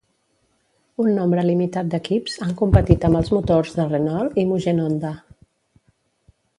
Un 1.03 1.09
nombre 1.17 1.43
limitat 1.49 1.91
d'equips 1.91 2.39
han 2.47 2.55
competit 2.63 3.07
amb 3.11 3.21
els 3.21 3.31
motors 3.37 3.79
de 3.79 3.89
Renault 3.93 4.43
i 4.47 4.51
Mugen-Honda. 4.55 5.17